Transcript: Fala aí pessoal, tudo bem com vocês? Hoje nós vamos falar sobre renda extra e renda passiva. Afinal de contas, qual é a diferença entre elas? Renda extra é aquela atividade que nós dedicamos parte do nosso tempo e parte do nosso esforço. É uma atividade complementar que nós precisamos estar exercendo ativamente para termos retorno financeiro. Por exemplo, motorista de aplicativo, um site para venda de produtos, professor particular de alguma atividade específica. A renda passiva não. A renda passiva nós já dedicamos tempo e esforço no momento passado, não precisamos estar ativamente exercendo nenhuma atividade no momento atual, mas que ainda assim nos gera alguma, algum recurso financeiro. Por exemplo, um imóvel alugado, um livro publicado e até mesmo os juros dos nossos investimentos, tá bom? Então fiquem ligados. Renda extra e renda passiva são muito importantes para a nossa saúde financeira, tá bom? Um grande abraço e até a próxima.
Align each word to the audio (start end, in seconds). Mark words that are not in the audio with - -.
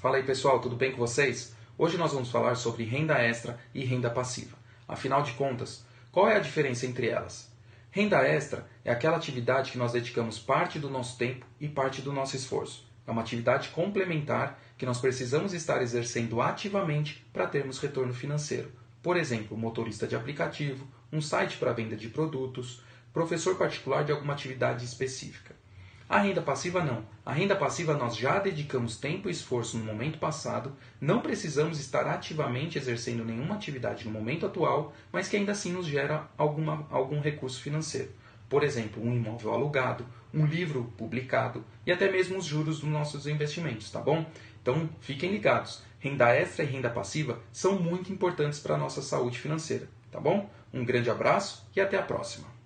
Fala 0.00 0.16
aí 0.16 0.22
pessoal, 0.22 0.58
tudo 0.60 0.76
bem 0.76 0.92
com 0.92 0.96
vocês? 0.96 1.54
Hoje 1.76 1.98
nós 1.98 2.14
vamos 2.14 2.30
falar 2.30 2.54
sobre 2.54 2.84
renda 2.84 3.18
extra 3.18 3.60
e 3.74 3.84
renda 3.84 4.08
passiva. 4.08 4.56
Afinal 4.88 5.22
de 5.22 5.32
contas, 5.32 5.84
qual 6.10 6.26
é 6.26 6.36
a 6.36 6.40
diferença 6.40 6.86
entre 6.86 7.10
elas? 7.10 7.52
Renda 7.90 8.26
extra 8.26 8.66
é 8.82 8.90
aquela 8.90 9.18
atividade 9.18 9.72
que 9.72 9.76
nós 9.76 9.92
dedicamos 9.92 10.38
parte 10.38 10.78
do 10.78 10.88
nosso 10.88 11.18
tempo 11.18 11.44
e 11.60 11.68
parte 11.68 12.00
do 12.00 12.14
nosso 12.14 12.34
esforço. 12.34 12.88
É 13.06 13.10
uma 13.10 13.20
atividade 13.20 13.68
complementar 13.68 14.58
que 14.78 14.86
nós 14.86 14.98
precisamos 14.98 15.52
estar 15.52 15.82
exercendo 15.82 16.40
ativamente 16.40 17.22
para 17.30 17.46
termos 17.46 17.78
retorno 17.78 18.14
financeiro. 18.14 18.72
Por 19.02 19.18
exemplo, 19.18 19.54
motorista 19.54 20.06
de 20.06 20.16
aplicativo, 20.16 20.88
um 21.12 21.20
site 21.20 21.58
para 21.58 21.74
venda 21.74 21.94
de 21.94 22.08
produtos, 22.08 22.82
professor 23.12 23.54
particular 23.56 24.02
de 24.02 24.12
alguma 24.12 24.32
atividade 24.32 24.82
específica. 24.82 25.54
A 26.10 26.18
renda 26.18 26.42
passiva 26.42 26.82
não. 26.82 27.04
A 27.24 27.32
renda 27.32 27.54
passiva 27.54 27.94
nós 27.94 28.16
já 28.16 28.40
dedicamos 28.40 28.96
tempo 28.96 29.28
e 29.28 29.30
esforço 29.30 29.78
no 29.78 29.84
momento 29.84 30.18
passado, 30.18 30.72
não 31.00 31.20
precisamos 31.20 31.78
estar 31.78 32.04
ativamente 32.04 32.76
exercendo 32.76 33.24
nenhuma 33.24 33.54
atividade 33.54 34.04
no 34.04 34.10
momento 34.10 34.44
atual, 34.44 34.92
mas 35.12 35.28
que 35.28 35.36
ainda 35.36 35.52
assim 35.52 35.72
nos 35.72 35.86
gera 35.86 36.28
alguma, 36.36 36.84
algum 36.90 37.20
recurso 37.20 37.62
financeiro. 37.62 38.10
Por 38.48 38.64
exemplo, 38.64 39.00
um 39.00 39.14
imóvel 39.14 39.54
alugado, 39.54 40.04
um 40.34 40.44
livro 40.44 40.92
publicado 40.98 41.64
e 41.86 41.92
até 41.92 42.10
mesmo 42.10 42.38
os 42.38 42.44
juros 42.44 42.80
dos 42.80 42.90
nossos 42.90 43.28
investimentos, 43.28 43.88
tá 43.88 44.00
bom? 44.00 44.26
Então 44.60 44.90
fiquem 45.00 45.30
ligados. 45.30 45.84
Renda 46.00 46.34
extra 46.34 46.64
e 46.64 46.66
renda 46.66 46.90
passiva 46.90 47.38
são 47.52 47.78
muito 47.78 48.12
importantes 48.12 48.58
para 48.58 48.74
a 48.74 48.78
nossa 48.78 49.00
saúde 49.00 49.38
financeira, 49.38 49.88
tá 50.10 50.18
bom? 50.18 50.50
Um 50.74 50.84
grande 50.84 51.08
abraço 51.08 51.64
e 51.76 51.80
até 51.80 51.96
a 51.96 52.02
próxima. 52.02 52.59